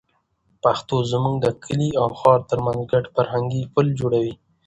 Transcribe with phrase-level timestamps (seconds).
[0.63, 4.33] پښتو زموږ د کلي او ښار تر منځ ګډ فرهنګي پُل جوړوي.